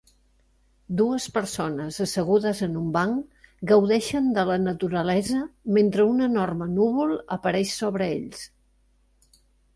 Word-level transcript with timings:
Dues 1.01 1.25
persones 1.33 1.99
assegudes 2.05 2.61
en 2.67 2.79
un 2.79 2.87
banc 2.95 3.45
gaudeixen 3.73 4.31
de 4.39 4.47
la 4.51 4.57
naturalesa 4.63 5.43
mentre 5.77 6.09
un 6.15 6.25
enorme 6.31 6.71
núvol 6.73 7.15
apareix 7.39 7.77
sobre 7.85 8.11
ells. 8.17 8.43